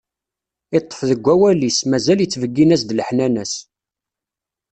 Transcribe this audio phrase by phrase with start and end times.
[0.77, 3.53] Iṭṭef deg wawal-is, mazal ittbeggin-as-d leḥnana-s.